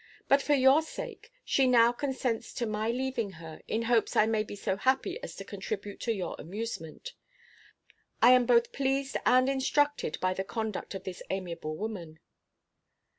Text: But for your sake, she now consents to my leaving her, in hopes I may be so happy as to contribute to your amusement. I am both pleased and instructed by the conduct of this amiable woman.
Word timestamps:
But 0.27 0.41
for 0.41 0.55
your 0.55 0.81
sake, 0.81 1.31
she 1.45 1.67
now 1.67 1.91
consents 1.91 2.55
to 2.55 2.65
my 2.65 2.89
leaving 2.89 3.33
her, 3.33 3.61
in 3.67 3.83
hopes 3.83 4.15
I 4.15 4.25
may 4.25 4.41
be 4.41 4.55
so 4.55 4.75
happy 4.75 5.21
as 5.21 5.35
to 5.35 5.45
contribute 5.45 5.99
to 5.99 6.11
your 6.11 6.35
amusement. 6.39 7.13
I 8.19 8.31
am 8.31 8.47
both 8.47 8.71
pleased 8.73 9.15
and 9.27 9.47
instructed 9.47 10.17
by 10.19 10.33
the 10.33 10.43
conduct 10.43 10.95
of 10.95 11.03
this 11.03 11.21
amiable 11.29 11.77
woman. 11.77 12.17